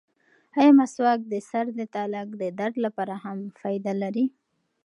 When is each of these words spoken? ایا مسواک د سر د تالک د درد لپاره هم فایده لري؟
ایا 0.59 0.71
مسواک 0.79 1.19
د 1.31 1.33
سر 1.49 1.65
د 1.79 1.81
تالک 1.95 2.27
د 2.41 2.43
درد 2.59 2.75
لپاره 2.85 3.15
هم 3.23 3.37
فایده 3.59 3.93
لري؟ 4.03 4.25